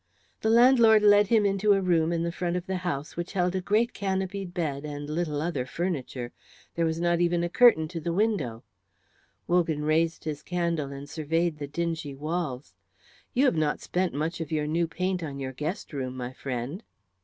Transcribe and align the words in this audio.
The 0.41 0.49
landlord 0.49 1.03
led 1.03 1.27
him 1.27 1.45
into 1.45 1.73
a 1.73 1.81
room 1.83 2.11
in 2.11 2.23
the 2.23 2.31
front 2.31 2.55
of 2.55 2.65
the 2.65 2.77
house 2.77 3.15
which 3.15 3.33
held 3.33 3.53
a 3.53 3.61
great 3.61 3.93
canopied 3.93 4.51
bed 4.51 4.83
and 4.83 5.07
little 5.07 5.39
other 5.43 5.63
furniture. 5.63 6.31
There 6.73 6.87
was 6.87 6.99
not 6.99 7.19
even 7.21 7.43
a 7.43 7.49
curtain 7.49 7.87
to 7.89 7.99
the 7.99 8.11
window. 8.11 8.63
Wogan 9.45 9.85
raised 9.85 10.23
his 10.23 10.41
candle 10.41 10.91
and 10.91 11.07
surveyed 11.07 11.59
the 11.59 11.67
dingy 11.67 12.15
walls. 12.15 12.73
"You 13.35 13.45
have 13.45 13.55
not 13.55 13.79
spent 13.79 14.11
much 14.15 14.41
of 14.41 14.51
your 14.51 14.65
new 14.65 14.87
paint 14.87 15.21
on 15.21 15.37
your 15.37 15.53
guest 15.53 15.93
room, 15.93 16.17
my 16.17 16.33
friend." 16.33 16.81